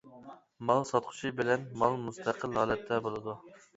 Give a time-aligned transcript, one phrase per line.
[0.69, 3.37] مال ساتقۇچى بىلەن مال مۇستەقىل ھالەتتە بولىدۇ.